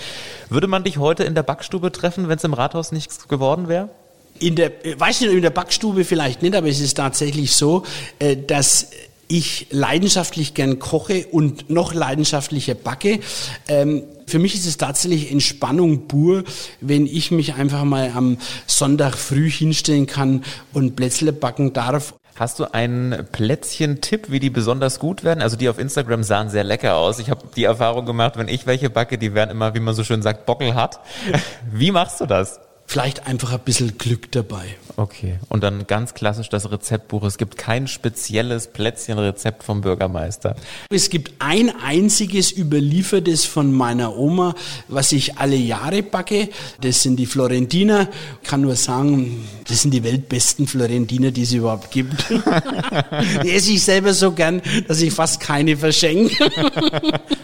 Würde 0.48 0.68
man 0.68 0.84
dich 0.84 0.96
heute 0.96 1.24
in 1.24 1.34
der 1.34 1.42
Backstube 1.42 1.92
treffen, 1.92 2.28
wenn 2.28 2.38
es 2.38 2.44
im 2.44 2.54
Rathaus 2.54 2.92
nichts 2.92 3.28
geworden 3.28 3.68
wäre? 3.68 3.90
In 4.38 4.56
der, 4.56 4.72
weiß 4.96 5.20
nicht, 5.20 5.32
in 5.32 5.42
der 5.42 5.50
Backstube 5.50 6.04
vielleicht 6.04 6.40
nicht, 6.40 6.56
aber 6.56 6.68
es 6.68 6.80
ist 6.80 6.94
tatsächlich 6.94 7.54
so, 7.54 7.84
äh, 8.18 8.36
dass 8.36 8.88
ich 9.32 9.68
leidenschaftlich 9.70 10.52
gern 10.52 10.78
koche 10.78 11.26
und 11.28 11.70
noch 11.70 11.94
leidenschaftlicher 11.94 12.74
backe. 12.74 13.20
Ähm, 13.66 14.02
für 14.26 14.38
mich 14.38 14.54
ist 14.54 14.66
es 14.66 14.76
tatsächlich 14.76 15.32
Entspannung 15.32 16.06
pur, 16.06 16.44
wenn 16.80 17.06
ich 17.06 17.30
mich 17.30 17.54
einfach 17.54 17.84
mal 17.84 18.12
am 18.14 18.36
Sonntag 18.66 19.16
früh 19.16 19.50
hinstellen 19.50 20.06
kann 20.06 20.44
und 20.72 20.96
Plätzle 20.96 21.32
backen 21.32 21.72
darf. 21.72 22.14
Hast 22.36 22.58
du 22.58 22.72
einen 22.72 23.26
Plätzchen-Tipp, 23.30 24.30
wie 24.30 24.40
die 24.40 24.50
besonders 24.50 24.98
gut 24.98 25.24
werden? 25.24 25.42
Also 25.42 25.56
die 25.56 25.68
auf 25.68 25.78
Instagram 25.78 26.22
sahen 26.22 26.50
sehr 26.50 26.64
lecker 26.64 26.96
aus. 26.96 27.18
Ich 27.18 27.30
habe 27.30 27.42
die 27.56 27.64
Erfahrung 27.64 28.04
gemacht, 28.04 28.36
wenn 28.36 28.48
ich 28.48 28.66
welche 28.66 28.90
backe, 28.90 29.18
die 29.18 29.34
werden 29.34 29.50
immer, 29.50 29.74
wie 29.74 29.80
man 29.80 29.94
so 29.94 30.04
schön 30.04 30.22
sagt, 30.22 30.46
bockelhart. 30.46 31.00
Wie 31.72 31.90
machst 31.90 32.20
du 32.20 32.26
das? 32.26 32.60
Vielleicht 32.92 33.26
einfach 33.26 33.54
ein 33.54 33.60
bisschen 33.60 33.96
Glück 33.96 34.30
dabei. 34.32 34.76
Okay. 34.96 35.38
Und 35.48 35.62
dann 35.62 35.86
ganz 35.86 36.12
klassisch 36.12 36.50
das 36.50 36.70
Rezeptbuch. 36.70 37.22
Es 37.22 37.38
gibt 37.38 37.56
kein 37.56 37.88
spezielles 37.88 38.66
Plätzchenrezept 38.66 39.64
vom 39.64 39.80
Bürgermeister. 39.80 40.56
Es 40.90 41.08
gibt 41.08 41.32
ein 41.38 41.72
einziges 41.82 42.52
überliefertes 42.52 43.46
von 43.46 43.72
meiner 43.72 44.18
Oma, 44.18 44.54
was 44.88 45.12
ich 45.12 45.38
alle 45.38 45.56
Jahre 45.56 46.02
backe. 46.02 46.50
Das 46.82 47.02
sind 47.02 47.16
die 47.16 47.24
Florentiner. 47.24 48.08
Ich 48.42 48.50
kann 48.50 48.60
nur 48.60 48.76
sagen, 48.76 49.48
das 49.66 49.80
sind 49.80 49.94
die 49.94 50.04
weltbesten 50.04 50.66
Florentiner, 50.66 51.30
die 51.30 51.44
es 51.44 51.52
überhaupt 51.52 51.90
gibt. 51.90 52.28
die 53.42 53.50
esse 53.50 53.72
ich 53.72 53.82
selber 53.82 54.12
so 54.12 54.32
gern, 54.32 54.60
dass 54.86 55.00
ich 55.00 55.14
fast 55.14 55.40
keine 55.40 55.78
verschenke. 55.78 56.50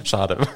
Schade. 0.05 0.47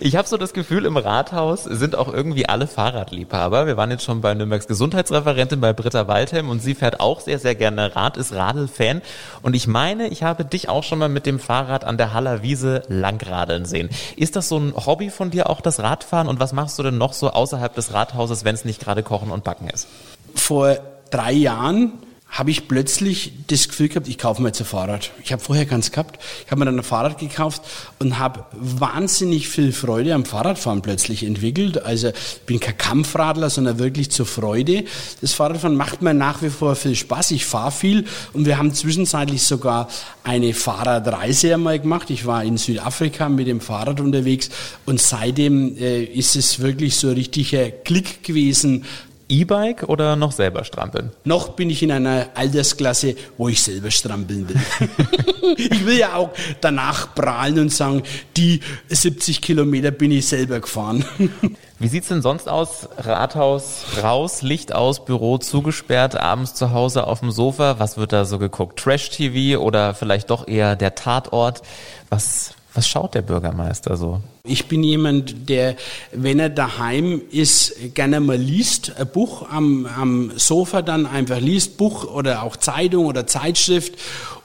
Ich 0.00 0.16
habe 0.16 0.26
so 0.26 0.36
das 0.36 0.52
Gefühl, 0.52 0.84
im 0.84 0.96
Rathaus 0.96 1.64
sind 1.64 1.94
auch 1.94 2.12
irgendwie 2.12 2.48
alle 2.48 2.66
Fahrradliebhaber. 2.66 3.66
Wir 3.66 3.76
waren 3.76 3.90
jetzt 3.90 4.04
schon 4.04 4.20
bei 4.20 4.34
Nürnbergs 4.34 4.66
Gesundheitsreferentin 4.66 5.60
bei 5.60 5.72
Britta 5.72 6.08
Waldhelm 6.08 6.48
und 6.48 6.60
sie 6.60 6.74
fährt 6.74 7.00
auch 7.00 7.20
sehr, 7.20 7.38
sehr 7.38 7.54
gerne 7.54 7.94
Rad, 7.94 8.16
ist 8.16 8.32
Radl-Fan. 8.32 9.02
Und 9.42 9.54
ich 9.54 9.66
meine, 9.66 10.08
ich 10.08 10.22
habe 10.22 10.44
dich 10.44 10.68
auch 10.68 10.82
schon 10.82 10.98
mal 10.98 11.08
mit 11.08 11.26
dem 11.26 11.38
Fahrrad 11.38 11.84
an 11.84 11.98
der 11.98 12.12
Haller 12.12 12.42
Wiese 12.42 12.82
langradeln 12.88 13.64
sehen. 13.64 13.90
Ist 14.16 14.36
das 14.36 14.48
so 14.48 14.58
ein 14.58 14.74
Hobby 14.74 15.10
von 15.10 15.30
dir 15.30 15.48
auch, 15.48 15.60
das 15.60 15.80
Radfahren? 15.80 16.28
Und 16.28 16.40
was 16.40 16.52
machst 16.52 16.78
du 16.78 16.82
denn 16.82 16.98
noch 16.98 17.12
so 17.12 17.30
außerhalb 17.30 17.74
des 17.74 17.92
Rathauses, 17.92 18.44
wenn 18.44 18.54
es 18.54 18.64
nicht 18.64 18.80
gerade 18.80 19.02
Kochen 19.02 19.30
und 19.30 19.44
Backen 19.44 19.68
ist? 19.68 19.86
Vor 20.34 20.78
drei 21.10 21.32
Jahren 21.32 21.92
habe 22.28 22.50
ich 22.50 22.68
plötzlich 22.68 23.32
das 23.46 23.68
Gefühl 23.68 23.88
gehabt, 23.88 24.08
ich 24.08 24.18
kaufe 24.18 24.42
mir 24.42 24.48
jetzt 24.48 24.60
ein 24.60 24.66
Fahrrad. 24.66 25.10
Ich 25.24 25.32
habe 25.32 25.42
vorher 25.42 25.64
keins 25.64 25.90
gehabt. 25.90 26.22
Ich 26.44 26.50
habe 26.50 26.58
mir 26.58 26.66
dann 26.66 26.78
ein 26.78 26.82
Fahrrad 26.82 27.18
gekauft 27.18 27.62
und 27.98 28.18
habe 28.18 28.44
wahnsinnig 28.52 29.48
viel 29.48 29.72
Freude 29.72 30.12
am 30.12 30.26
Fahrradfahren 30.26 30.82
plötzlich 30.82 31.24
entwickelt. 31.24 31.82
Also 31.82 32.08
ich 32.08 32.40
bin 32.44 32.60
kein 32.60 32.76
Kampfradler, 32.76 33.48
sondern 33.48 33.78
wirklich 33.78 34.10
zur 34.10 34.26
Freude. 34.26 34.84
Das 35.22 35.32
Fahrradfahren 35.32 35.76
macht 35.76 36.02
mir 36.02 36.12
nach 36.12 36.42
wie 36.42 36.50
vor 36.50 36.74
viel 36.74 36.94
Spaß. 36.94 37.30
Ich 37.30 37.46
fahre 37.46 37.72
viel 37.72 38.04
und 38.34 38.44
wir 38.44 38.58
haben 38.58 38.74
zwischenzeitlich 38.74 39.42
sogar 39.42 39.88
eine 40.22 40.52
Fahrradreise 40.52 41.54
einmal 41.54 41.78
gemacht. 41.78 42.10
Ich 42.10 42.26
war 42.26 42.44
in 42.44 42.58
Südafrika 42.58 43.30
mit 43.30 43.46
dem 43.46 43.60
Fahrrad 43.62 44.00
unterwegs 44.00 44.50
und 44.84 45.00
seitdem 45.00 45.76
äh, 45.78 46.02
ist 46.02 46.36
es 46.36 46.58
wirklich 46.58 46.96
so 46.96 47.08
ein 47.08 47.14
richtiger 47.14 47.70
Klick 47.70 48.22
gewesen 48.24 48.84
E-Bike 49.28 49.88
oder 49.88 50.16
noch 50.16 50.32
selber 50.32 50.64
strampeln? 50.64 51.10
Noch 51.24 51.50
bin 51.50 51.70
ich 51.70 51.82
in 51.82 51.90
einer 51.90 52.28
Altersklasse, 52.34 53.16
wo 53.36 53.48
ich 53.48 53.62
selber 53.62 53.90
strampeln 53.90 54.48
will. 54.48 54.56
ich 55.56 55.86
will 55.86 55.98
ja 55.98 56.14
auch 56.14 56.30
danach 56.60 57.14
prahlen 57.14 57.58
und 57.58 57.72
sagen, 57.72 58.02
die 58.36 58.60
70 58.88 59.40
Kilometer 59.42 59.90
bin 59.90 60.10
ich 60.12 60.28
selber 60.28 60.60
gefahren. 60.60 61.04
Wie 61.78 61.88
sieht's 61.88 62.08
denn 62.08 62.22
sonst 62.22 62.48
aus? 62.48 62.88
Rathaus 62.96 63.84
raus, 64.02 64.40
Licht 64.40 64.74
aus, 64.74 65.04
Büro 65.04 65.36
zugesperrt, 65.36 66.16
abends 66.16 66.54
zu 66.54 66.72
Hause 66.72 67.06
auf 67.06 67.20
dem 67.20 67.30
Sofa. 67.30 67.78
Was 67.78 67.98
wird 67.98 68.14
da 68.14 68.24
so 68.24 68.38
geguckt? 68.38 68.78
Trash-TV 68.78 69.60
oder 69.60 69.92
vielleicht 69.92 70.30
doch 70.30 70.48
eher 70.48 70.74
der 70.74 70.94
Tatort? 70.94 71.60
Was, 72.08 72.55
was 72.76 72.88
schaut 72.88 73.14
der 73.14 73.22
Bürgermeister 73.22 73.96
so? 73.96 74.20
Ich 74.44 74.68
bin 74.68 74.84
jemand, 74.84 75.48
der, 75.48 75.76
wenn 76.12 76.38
er 76.38 76.50
daheim 76.50 77.22
ist, 77.30 77.94
gerne 77.94 78.20
mal 78.20 78.36
liest, 78.36 78.92
ein 78.98 79.06
Buch 79.08 79.50
am, 79.50 79.86
am 79.86 80.32
Sofa 80.36 80.82
dann 80.82 81.06
einfach 81.06 81.40
liest, 81.40 81.76
Buch 81.78 82.04
oder 82.04 82.42
auch 82.42 82.56
Zeitung 82.56 83.06
oder 83.06 83.26
Zeitschrift. 83.26 83.94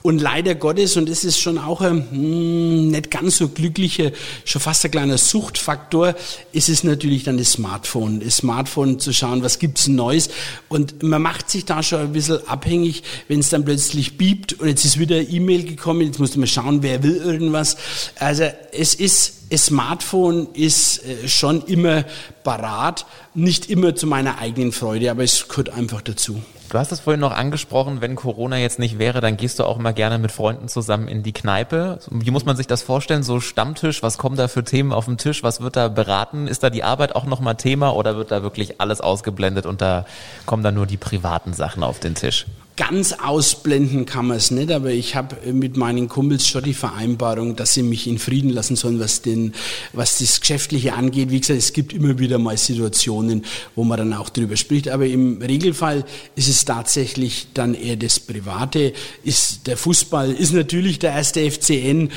Und 0.02 0.20
leider 0.20 0.56
Gottes, 0.56 0.98
und 0.98 1.10
das 1.10 1.24
ist 1.24 1.40
schon 1.40 1.58
auch 1.58 1.82
ein 1.82 2.10
hm, 2.10 2.88
nicht 2.92 3.12
ganz 3.12 3.38
so 3.38 3.50
glücklicher, 3.50 4.12
schon 4.46 4.62
fast 4.62 4.84
ein 4.86 4.92
kleiner 4.92 5.18
Suchtfaktor, 5.18 6.16
ist 6.52 6.70
es 6.70 6.84
natürlich 6.84 7.24
dann 7.24 7.38
das 7.38 7.54
Smartphone. 7.54 8.20
Das 8.20 8.38
Smartphone 8.38 9.00
zu 9.00 9.14
schauen, 9.14 9.44
was 9.44 9.60
gibt's 9.60 9.88
Neues. 9.88 10.30
Und 10.70 11.04
man 11.04 11.22
macht 11.22 11.50
sich 11.50 11.66
da 11.66 11.84
schon 11.84 12.00
ein 12.00 12.14
bisschen 12.14 12.48
abhängig, 12.48 13.04
wenn 13.28 13.40
es 13.40 13.50
dann 13.50 13.66
plötzlich 13.66 14.18
biebt 14.18 14.54
und 14.54 14.68
jetzt 14.68 14.86
ist 14.86 15.00
wieder 15.00 15.22
E-Mail 15.22 15.66
gekommen, 15.66 16.02
jetzt 16.02 16.20
musst 16.20 16.36
du 16.36 16.40
mal 16.40 16.48
schauen, 16.48 16.82
wer 16.84 17.04
will 17.04 17.18
irgendwas. 17.18 17.78
Also 18.20 18.46
es 18.72 18.94
ist 18.94 19.42
Smartphone 19.58 20.48
ist 20.54 21.06
äh, 21.06 21.28
schon 21.28 21.62
immer 21.64 22.06
parat, 22.44 23.06
nicht 23.34 23.70
immer 23.70 23.96
zu 23.96 24.08
meiner 24.08 24.38
eigenen 24.40 24.72
Freude, 24.72 25.12
aber 25.12 25.24
es 25.24 25.48
gehört 25.48 25.70
einfach 25.70 26.02
dazu. 26.02 26.42
Du 26.72 26.78
hast 26.78 26.94
es 26.94 27.02
vorhin 27.02 27.20
noch 27.20 27.34
angesprochen, 27.34 28.00
wenn 28.00 28.16
Corona 28.16 28.58
jetzt 28.58 28.80
nicht 28.80 28.98
wäre, 28.98 29.20
dann 29.20 29.36
gehst 29.36 29.60
du 29.60 29.66
auch 29.66 29.78
mal 29.78 29.92
gerne 29.92 30.18
mit 30.20 30.32
Freunden 30.32 30.70
zusammen 30.70 31.10
in 31.10 31.22
die 31.22 31.34
Kneipe. 31.34 32.00
Wie 32.10 32.32
muss 32.32 32.46
man 32.46 32.56
sich 32.56 32.66
das 32.66 32.82
vorstellen? 32.82 33.24
So 33.24 33.42
Stammtisch, 33.42 34.02
was 34.04 34.18
kommen 34.18 34.38
da 34.38 34.48
für 34.48 34.64
Themen 34.64 34.94
auf 34.94 35.04
den 35.04 35.18
Tisch? 35.18 35.44
Was 35.44 35.60
wird 35.60 35.76
da 35.76 35.90
beraten? 35.90 36.48
Ist 36.48 36.64
da 36.64 36.70
die 36.70 36.86
Arbeit 36.86 37.14
auch 37.14 37.26
nochmal 37.26 37.56
Thema 37.56 37.94
oder 37.94 38.16
wird 38.16 38.32
da 38.32 38.42
wirklich 38.42 38.80
alles 38.80 39.02
ausgeblendet 39.02 39.66
und 39.66 39.82
da 39.82 40.06
kommen 40.46 40.64
dann 40.64 40.76
nur 40.76 40.86
die 40.86 40.96
privaten 40.96 41.52
Sachen 41.52 41.84
auf 41.84 42.00
den 42.00 42.16
Tisch? 42.16 42.46
Ganz 42.82 43.14
ausblenden 43.14 44.08
kann 44.08 44.26
man 44.26 44.38
es 44.38 44.50
nicht, 44.50 44.72
aber 44.72 44.90
ich 44.90 45.16
habe 45.16 45.36
mit 45.54 45.78
meinen 45.78 46.10
Kumpels 46.10 46.48
schon 46.48 46.64
die 46.64 46.74
Vereinbarung, 46.74 47.56
dass 47.56 47.76
sie 47.76 47.84
mich 47.84 48.08
in 48.08 48.18
Frieden 48.18 48.50
lassen 48.50 48.76
sollen, 48.76 49.00
was, 49.00 49.22
den, 49.22 49.54
was 49.94 50.18
das 50.18 50.40
Geschäftliche 50.40 50.94
angeht. 50.94 51.30
Wie 51.30 51.40
gesagt, 51.40 51.60
es 51.60 51.74
gibt 51.74 51.94
immer 51.94 52.18
wieder 52.18 52.40
mal 52.40 52.58
Situationen, 52.58 53.46
wo 53.76 53.84
man 53.84 54.00
dann 54.00 54.14
auch 54.16 54.30
drüber 54.30 54.58
spricht, 54.58 54.90
aber 54.90 55.06
im 55.06 55.44
Regelfall 55.44 56.06
ist 56.36 56.48
es 56.48 56.66
tatsächlich 56.66 57.50
dann 57.54 57.76
eher 57.76 57.98
das 57.98 58.20
Private. 58.20 58.94
Ist 59.24 59.68
der 59.68 59.78
Fußball 59.78 60.32
ist 60.32 60.52
natürlich 60.52 60.98
der 60.98 61.12
erste 61.12 61.52
FCN, 61.52 62.10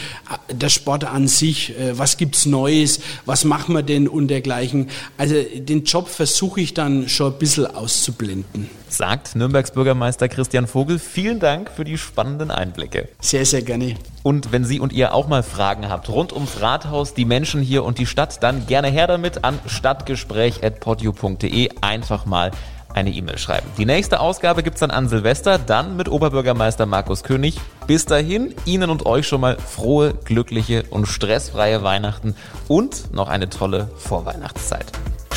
der 0.51 0.71
Sport 0.71 1.05
an 1.05 1.29
sich. 1.29 1.79
Äh, 1.79 1.99
was 1.99 2.17
gibt's 2.17 2.47
Neues? 2.47 3.01
Was 3.27 3.45
machen 3.45 3.75
wir 3.75 3.83
denn 3.83 4.09
und 4.09 4.29
dergleichen? 4.29 4.89
Also 5.19 5.35
den 5.55 5.85
Job 5.85 6.09
versuche 6.09 6.63
ich 6.63 6.73
dann 6.73 7.11
schon 7.11 7.35
ein 7.35 7.39
bisschen 7.39 7.67
auszublenden 7.67 8.71
sagt 8.97 9.35
Nürnbergs 9.35 9.73
Bürgermeister 9.73 10.29
Christian 10.55 10.69
Vogel. 10.69 11.01
Vielen 11.01 11.41
Dank 11.41 11.69
für 11.69 11.83
die 11.83 11.99
spannenden 11.99 12.53
Einblicke. 12.53 13.09
Sehr, 13.21 13.45
sehr 13.45 13.63
gerne. 13.63 13.97
Und 14.23 14.53
wenn 14.53 14.65
Sie 14.65 14.79
und 14.79 14.93
ihr 14.93 15.13
auch 15.13 15.27
mal 15.27 15.43
Fragen 15.43 15.89
habt 15.89 16.09
rund 16.09 16.33
ums 16.33 16.61
Rathaus, 16.61 17.13
die 17.13 17.25
Menschen 17.25 17.61
hier 17.61 17.83
und 17.83 17.99
die 17.99 18.07
Stadt, 18.07 18.41
dann 18.41 18.69
gerne 18.69 18.87
her 18.87 19.09
damit 19.09 19.43
an 19.43 19.59
stadtgespräch.podio.de. 19.67 21.71
Einfach 21.81 22.25
mal 22.25 22.53
eine 22.93 23.11
E-Mail 23.11 23.37
schreiben. 23.37 23.67
Die 23.79 23.85
nächste 23.85 24.21
Ausgabe 24.21 24.63
gibt's 24.63 24.79
dann 24.79 24.93
an 24.93 25.09
Silvester, 25.09 25.59
dann 25.59 25.97
mit 25.97 26.09
Oberbürgermeister 26.09 26.87
Markus 26.87 27.25
König. 27.25 27.59
Bis 27.89 28.07
dahin, 28.07 28.55
Ihnen 28.65 28.91
und 28.91 29.07
euch 29.07 29.27
schon 29.27 29.41
mal 29.41 29.57
frohe, 29.57 30.15
glückliche 30.25 30.85
und 30.89 31.07
stressfreie 31.07 31.83
Weihnachten 31.83 32.37
und 32.69 33.13
noch 33.13 33.27
eine 33.27 33.51
tolle 33.51 33.91
Vorweihnachtszeit. 33.97 34.87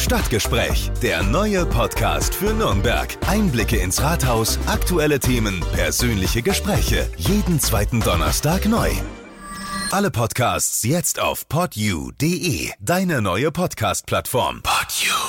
Stadtgespräch, 0.08 0.90
der 1.02 1.22
neue 1.22 1.66
Podcast 1.66 2.34
für 2.34 2.54
Nürnberg. 2.54 3.18
Einblicke 3.28 3.76
ins 3.76 4.02
Rathaus, 4.02 4.58
aktuelle 4.66 5.20
Themen, 5.20 5.60
persönliche 5.74 6.42
Gespräche. 6.42 7.10
Jeden 7.18 7.60
zweiten 7.60 8.00
Donnerstag 8.00 8.68
neu. 8.68 8.90
Alle 9.92 10.10
Podcasts 10.10 10.84
jetzt 10.84 11.20
auf 11.20 11.50
podyou.de, 11.50 12.72
deine 12.80 13.22
neue 13.22 13.52
Podcast-Plattform. 13.52 14.62
Podyou. 14.64 15.27